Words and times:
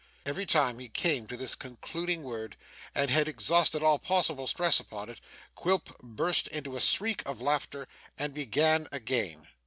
Every 0.25 0.47
time 0.47 0.79
he 0.79 0.89
came 0.89 1.27
to 1.27 1.37
this 1.37 1.53
concluding 1.53 2.23
word, 2.23 2.57
and 2.95 3.11
had 3.11 3.27
exhausted 3.27 3.83
all 3.83 3.99
possible 3.99 4.47
stress 4.47 4.79
upon 4.79 5.09
it, 5.09 5.21
Quilp 5.55 5.95
burst 6.01 6.47
into 6.47 6.75
a 6.75 6.81
shriek 6.81 7.21
of 7.29 7.39
laughter, 7.39 7.87
and 8.17 8.33
began 8.33 8.87
again. 8.91 9.47